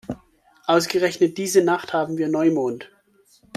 [0.65, 2.89] Ausgerechnet diese Nacht haben wir Neumond.